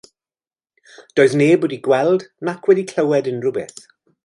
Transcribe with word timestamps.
Doedd 1.19 1.35
neb 1.41 1.61
wedi 1.67 1.79
gweld 1.89 2.27
nac 2.49 2.63
wedi 2.67 2.89
clywed 2.93 3.31
unrhyw 3.33 3.55
beth. 3.59 3.81